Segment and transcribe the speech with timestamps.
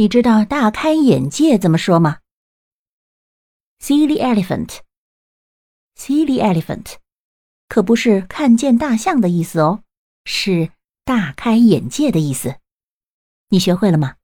[0.00, 2.20] 你知道“大开眼界”怎么说吗
[3.80, 6.94] ？See the elephant，see the elephant，
[7.68, 9.82] 可不是看见大象的意思哦，
[10.24, 10.72] 是
[11.04, 12.56] 大开眼界的意思。
[13.50, 14.14] 你学会了吗？